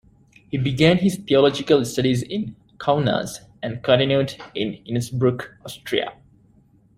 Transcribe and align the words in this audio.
He 0.49 0.57
began 0.57 0.97
his 0.97 1.15
theological 1.17 1.85
studies 1.85 2.23
in 2.23 2.55
Kaunas 2.79 3.41
and 3.61 3.83
continued 3.83 4.33
in 4.55 4.81
Innsbruck, 4.83 5.51
Austria. 5.63 6.13